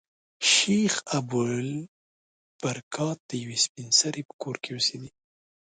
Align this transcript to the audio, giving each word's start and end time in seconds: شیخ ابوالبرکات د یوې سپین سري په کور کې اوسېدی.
شیخ 0.51 0.93
ابوالبرکات 1.17 3.17
د 3.29 3.31
یوې 3.43 3.57
سپین 3.65 3.89
سري 3.99 4.21
په 4.29 4.33
کور 4.41 4.55
کې 4.63 4.69
اوسېدی. 4.75 5.09